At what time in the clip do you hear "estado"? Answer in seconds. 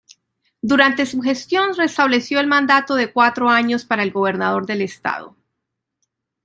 4.81-5.37